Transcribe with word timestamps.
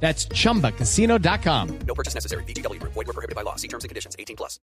That's 0.00 0.28
chumbacasino.com. 0.28 1.78
No 1.86 1.94
purchase 1.94 2.14
necessary. 2.14 2.44
BGW. 2.44 2.80
Void 2.82 2.94
were 2.94 3.12
prohibited 3.12 3.34
by 3.34 3.42
law. 3.42 3.56
See 3.56 3.68
terms 3.68 3.82
and 3.82 3.88
conditions. 3.88 4.14
18 4.18 4.36
plus. 4.36 4.60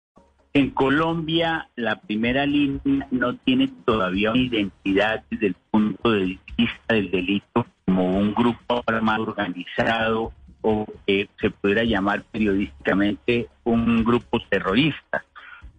En 0.55 0.71
Colombia, 0.71 1.71
la 1.77 1.97
primera 1.97 2.45
línea 2.45 3.09
no 3.11 3.37
tiene 3.37 3.73
todavía 3.87 4.33
una 4.33 4.43
identidad 4.43 5.25
desde 5.31 5.47
el 5.47 5.55
punto 5.71 6.11
de 6.11 6.39
vista 6.59 6.95
del 6.95 7.11
delito 7.11 7.67
como 7.87 8.19
un 8.19 8.35
grupo 8.35 8.83
armado 8.87 9.23
organizado 9.23 10.33
o 10.61 10.87
que 11.07 11.31
se 11.41 11.51
pudiera 11.51 11.85
llamar 11.85 12.25
periodísticamente 12.25 13.49
un 13.65 14.05
grupo 14.05 14.41
terrorista. 14.51 15.25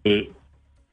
Eh, 0.04 0.32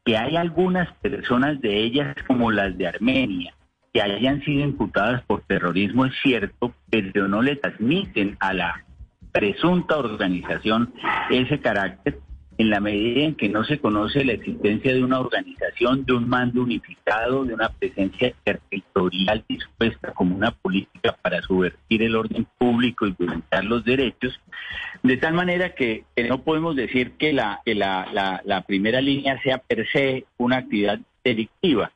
que 0.05 0.17
hay 0.17 0.37
algunas 0.37 0.93
personas 0.97 1.61
de 1.61 1.83
ellas, 1.83 2.17
como 2.27 2.51
las 2.51 2.77
de 2.77 2.87
Armenia, 2.87 3.55
que 3.93 4.01
hayan 4.01 4.43
sido 4.45 4.63
imputadas 4.63 5.23
por 5.23 5.43
terrorismo 5.43 6.07
es 6.07 6.15
cierto, 6.23 6.75
pero 6.91 7.29
no 7.29 7.43
le 7.43 7.57
transmiten 7.57 8.37
a 8.41 8.53
la 8.53 8.85
presunta 9.33 9.97
organización 9.97 10.93
ese 11.31 11.61
carácter 11.61 12.19
en 12.61 12.69
la 12.69 12.81
medida 12.81 13.23
en 13.23 13.37
que 13.37 13.49
no 13.49 13.65
se 13.65 13.79
conoce 13.79 14.23
la 14.23 14.33
existencia 14.33 14.93
de 14.93 15.03
una 15.03 15.19
organización, 15.19 16.05
de 16.05 16.13
un 16.13 16.29
mando 16.29 16.63
unificado, 16.63 17.45
de 17.47 17.55
una 17.55 17.71
presencia 17.71 18.35
territorial 18.45 19.43
dispuesta 19.49 20.13
como 20.13 20.37
una 20.37 20.51
política 20.51 21.17
para 21.23 21.41
subvertir 21.41 22.03
el 22.03 22.17
orden 22.17 22.47
público 22.59 23.07
y 23.07 23.15
violentar 23.19 23.65
los 23.65 23.83
derechos, 23.83 24.39
de 25.03 25.17
tal 25.17 25.33
manera 25.33 25.75
que, 25.75 26.05
no 26.29 26.43
podemos 26.43 26.77
decir 26.77 27.13
que, 27.13 27.33
la, 27.33 27.63
que 27.65 27.75
la, 27.75 28.07
la, 28.13 28.43
la, 28.45 28.61
primera 28.61 29.01
línea 29.01 29.41
sea 29.43 29.57
per 29.57 29.89
se 29.89 30.27
una 30.37 30.59
actividad 30.59 31.01
delictiva. 31.25 31.93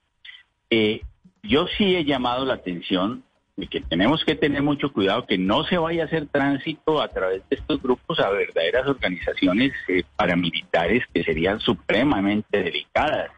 Eh, 0.70 1.03
yo 1.42 1.67
sí 1.77 1.95
he 1.95 2.06
llamado 2.06 2.47
la 2.47 2.55
atención 2.55 3.22
de 3.56 3.66
que 3.69 3.80
tenemos 3.80 4.24
que 4.24 4.34
tener 4.34 4.62
mucho 4.62 4.92
cuidado 4.92 5.27
que 5.27 5.38
no 5.38 5.64
se 5.64 5.78
vaya 5.78 6.02
a 6.02 6.06
hacer 6.06 6.27
tránsito 6.27 7.00
a 7.00 7.08
través 7.08 7.48
de 7.48 7.56
estos 7.56 7.80
grupos 7.80 8.19
a 8.19 8.30
verdaderas 8.30 8.86
organizaciones 8.86 9.72
eh, 9.88 10.02
paramilitares 10.16 11.05
que 11.12 11.22
serían 11.22 11.60
supremamente 11.60 12.62
delicadas. 12.62 13.30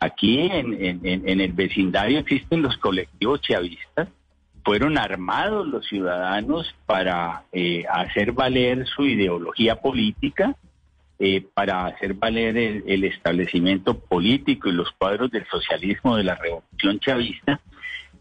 Aquí 0.00 0.38
en, 0.40 1.00
el 1.04 1.52
vecindario 1.52 2.20
existen 2.20 2.62
los 2.62 2.76
colectivos 2.76 3.40
chavistas, 3.40 4.08
fueron 4.64 4.96
armados 4.96 5.66
los 5.66 5.86
ciudadanos 5.88 6.72
para 6.86 7.44
eh, 7.52 7.84
hacer 7.90 8.32
valer 8.32 8.86
su 8.86 9.06
ideología 9.06 9.76
política, 9.76 10.54
eh, 11.18 11.44
para 11.52 11.86
hacer 11.86 12.14
valer 12.14 12.56
el, 12.56 12.84
el, 12.86 13.04
establecimiento 13.04 13.98
político 13.98 14.68
y 14.68 14.72
los 14.72 14.88
cuadros 14.92 15.32
del 15.32 15.44
socialismo 15.48 16.16
de 16.16 16.22
la 16.22 16.36
revolución 16.36 17.00
chavista 17.00 17.60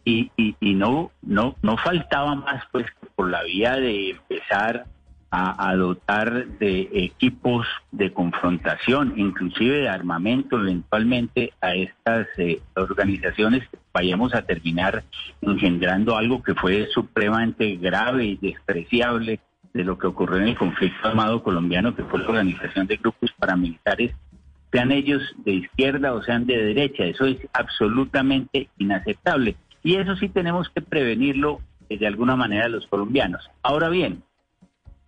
y, 0.08 0.56
no 0.62 1.12
no 1.22 1.56
no 1.62 1.78
faltaba 1.78 2.36
más 2.36 2.64
pues 2.72 2.86
por 3.16 3.30
la 3.30 3.44
vía 3.44 3.76
de 3.76 4.12
empezar 4.12 4.86
a, 5.30 5.70
a, 5.70 5.76
dotar 5.76 6.48
de 6.60 6.90
equipos 6.94 7.68
de 7.92 8.14
confrontación 8.14 9.14
inclusive 9.18 9.80
de 9.80 9.90
armamento 9.90 10.58
eventualmente 10.58 11.52
a 11.62 11.74
estas 11.74 12.28
eh, 12.38 12.62
organizaciones 12.76 13.64
vayamos 13.94 14.34
a 14.34 14.44
terminar 14.44 15.04
engendrando 15.42 16.16
algo 16.16 16.42
que 16.42 16.56
fue 16.56 16.88
supremamente 16.94 17.76
grave 17.76 18.26
y 18.26 18.38
despreciable 18.38 19.42
de 19.74 19.84
lo 19.84 19.98
que 19.98 20.08
ocurrió 20.08 20.38
en 20.38 20.50
el 20.50 20.58
conflicto 20.58 21.08
armado 21.08 21.44
colombiano, 21.44 21.96
que 21.96 22.04
fue 22.04 22.20
la 22.20 22.30
organización 22.30 22.88
de 22.88 22.98
grupos 22.98 23.32
paramilitares, 23.38 24.12
sean 24.72 24.92
ellos 24.92 25.22
de 25.46 25.54
izquierda 25.54 26.14
o 26.14 26.24
sean 26.24 26.46
de 26.46 26.58
derecha. 26.58 27.06
Eso 27.06 27.26
es 27.26 27.38
absolutamente 27.54 28.70
inaceptable. 28.78 29.56
Y 29.88 29.96
eso 29.96 30.18
sí 30.18 30.28
tenemos 30.28 30.68
que 30.68 30.82
prevenirlo 30.82 31.62
de 31.88 32.06
alguna 32.06 32.36
manera 32.36 32.68
los 32.68 32.86
colombianos. 32.88 33.50
Ahora 33.64 33.88
bien, 33.88 34.22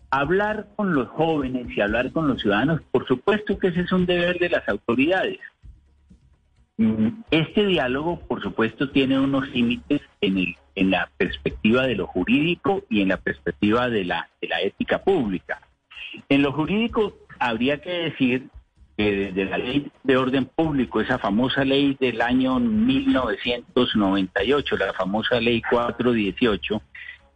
hablar 0.09 0.67
con 0.77 0.93
los 0.93 1.09
jóvenes 1.09 1.67
y 1.75 1.81
hablar 1.81 2.13
con 2.13 2.29
los 2.29 2.39
ciudadanos, 2.41 2.79
por 2.89 3.05
supuesto 3.05 3.59
que 3.59 3.67
ese 3.67 3.81
es 3.81 3.91
un 3.91 4.05
deber 4.05 4.39
de 4.39 4.47
las 4.47 4.69
autoridades. 4.69 5.39
Este 7.29 7.65
diálogo, 7.65 8.21
por 8.21 8.41
supuesto, 8.41 8.89
tiene 8.89 9.19
unos 9.19 9.49
límites 9.49 9.99
en, 10.21 10.37
el, 10.37 10.55
en 10.75 10.91
la 10.91 11.11
perspectiva 11.17 11.85
de 11.85 11.95
lo 11.95 12.07
jurídico 12.07 12.85
y 12.89 13.01
en 13.01 13.09
la 13.09 13.17
perspectiva 13.17 13.89
de 13.89 14.05
la, 14.05 14.29
de 14.41 14.47
la 14.47 14.61
ética 14.61 15.03
pública. 15.03 15.59
En 16.29 16.41
lo 16.41 16.53
jurídico, 16.53 17.17
habría 17.37 17.81
que 17.81 17.91
decir 17.91 18.47
que 18.99 19.15
desde 19.15 19.45
la 19.45 19.57
ley 19.57 19.89
de 20.03 20.17
orden 20.17 20.43
público, 20.43 20.99
esa 20.99 21.17
famosa 21.19 21.63
ley 21.63 21.95
del 22.01 22.21
año 22.21 22.59
1998, 22.59 24.75
la 24.75 24.91
famosa 24.91 25.39
ley 25.39 25.61
418, 25.61 26.81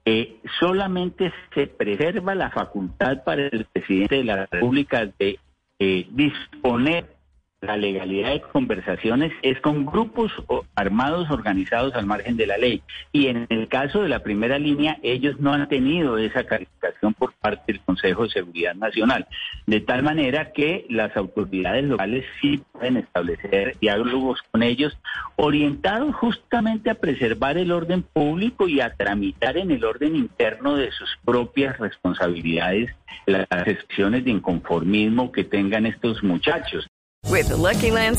eh, 0.04 0.42
solamente 0.60 1.32
se 1.54 1.68
preserva 1.68 2.36
la 2.36 2.52
facultad 2.52 3.24
para 3.24 3.48
el 3.48 3.66
presidente 3.72 4.16
de 4.16 4.26
la 4.26 4.46
República 4.46 5.06
de 5.06 5.40
eh, 5.80 6.06
disponer 6.12 7.16
la 7.62 7.78
legalidad 7.78 8.32
de 8.32 8.42
conversaciones 8.42 9.32
es 9.42 9.58
con 9.62 9.86
grupos 9.86 10.34
armados 10.76 11.32
organizados 11.32 11.96
al 11.96 12.06
margen 12.06 12.36
de 12.36 12.46
la 12.46 12.58
ley. 12.58 12.84
Y 13.14 13.28
en 13.28 13.48
el 13.50 13.70
caso 13.70 14.02
de 14.02 14.10
la 14.10 14.20
primera 14.20 14.60
línea, 14.60 14.98
ellos 15.02 15.40
no 15.40 15.54
han 15.54 15.70
tenido 15.70 16.18
esa 16.18 16.44
calificación 16.44 17.13
parte 17.44 17.74
del 17.74 17.82
Consejo 17.82 18.24
de 18.24 18.30
Seguridad 18.30 18.74
Nacional. 18.74 19.28
De 19.68 19.82
tal 19.82 20.02
manera 20.02 20.54
que 20.54 20.86
las 20.90 21.16
autoridades 21.18 21.84
locales 21.84 22.26
sí 22.42 22.64
pueden 22.72 22.98
establecer 22.98 23.78
diálogos 23.80 24.40
con 24.50 24.64
ellos 24.64 24.98
orientados 25.36 26.16
justamente 26.16 26.90
a 26.90 26.96
preservar 26.96 27.58
el 27.58 27.72
orden 27.72 28.02
público 28.02 28.68
y 28.68 28.80
a 28.80 28.96
tramitar 28.96 29.58
en 29.58 29.72
el 29.72 29.84
orden 29.84 30.16
interno 30.16 30.76
de 30.76 30.92
sus 30.92 31.10
propias 31.26 31.78
responsabilidades 31.78 32.92
las 33.26 33.46
excepciones 33.52 34.24
de 34.24 34.32
inconformismo 34.32 35.32
que 35.32 35.44
tengan 35.44 35.86
estos 35.86 36.24
muchachos. 36.24 36.88
With 37.30 37.48
the 37.50 37.58
Lucky 37.58 37.92
Land 37.92 38.18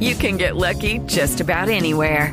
you 0.00 0.14
can 0.14 0.36
get 0.36 0.56
lucky 0.56 1.00
just 1.06 1.40
about 1.40 1.68
anywhere. 1.68 2.32